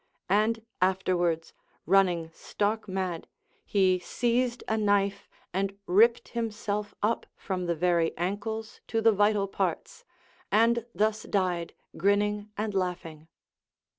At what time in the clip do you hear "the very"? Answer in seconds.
7.67-8.17